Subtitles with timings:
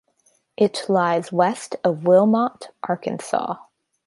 [0.57, 3.57] It lies west of Wilmot, Arkansas.